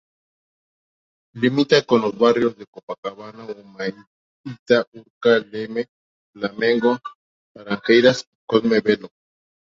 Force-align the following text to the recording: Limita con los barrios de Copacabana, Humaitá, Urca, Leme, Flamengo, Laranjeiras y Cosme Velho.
Limita 1.35 1.79
con 1.83 2.01
los 2.01 2.17
barrios 2.17 2.57
de 2.57 2.65
Copacabana, 2.65 3.45
Humaitá, 3.45 4.83
Urca, 4.93 5.37
Leme, 5.51 5.89
Flamengo, 6.33 6.97
Laranjeiras 7.55 8.25
y 8.27 8.35
Cosme 8.47 8.79
Velho. 8.81 9.09